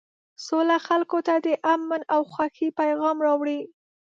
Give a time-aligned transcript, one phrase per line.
[0.45, 3.59] سوله خلکو ته د امن او خوښۍ پیغام راوړي.